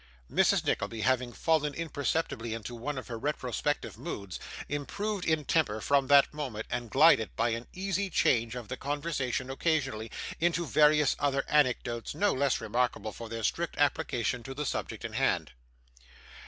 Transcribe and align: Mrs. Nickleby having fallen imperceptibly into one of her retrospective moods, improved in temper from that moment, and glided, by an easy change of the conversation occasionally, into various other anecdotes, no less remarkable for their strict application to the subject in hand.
Mrs. 0.31 0.65
Nickleby 0.65 1.01
having 1.01 1.31
fallen 1.31 1.75
imperceptibly 1.75 2.55
into 2.55 2.73
one 2.73 2.97
of 2.97 3.05
her 3.07 3.19
retrospective 3.19 3.99
moods, 3.99 4.39
improved 4.67 5.25
in 5.25 5.45
temper 5.45 5.79
from 5.79 6.07
that 6.07 6.33
moment, 6.33 6.65
and 6.71 6.89
glided, 6.89 7.35
by 7.35 7.49
an 7.49 7.67
easy 7.71 8.09
change 8.09 8.55
of 8.55 8.67
the 8.67 8.77
conversation 8.77 9.51
occasionally, 9.51 10.09
into 10.39 10.65
various 10.65 11.15
other 11.19 11.45
anecdotes, 11.47 12.15
no 12.15 12.33
less 12.33 12.59
remarkable 12.59 13.11
for 13.11 13.29
their 13.29 13.43
strict 13.43 13.77
application 13.77 14.41
to 14.41 14.55
the 14.55 14.65
subject 14.65 15.05
in 15.05 15.13
hand. 15.13 15.51